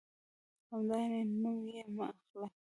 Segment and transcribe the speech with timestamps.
[0.69, 2.47] همدا یعنې؟ نوم یې مه اخله.